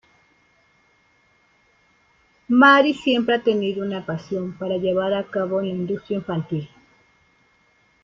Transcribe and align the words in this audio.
Mary 2.47 2.95
siempre 2.95 3.35
ha 3.35 3.43
tenido 3.43 3.85
una 3.85 4.03
pasión 4.03 4.57
para 4.57 4.77
llevar 4.77 5.13
a 5.13 5.27
cabo 5.27 5.59
en 5.61 5.67
la 5.67 5.73
industria 5.75 6.17
infantil. 6.17 6.67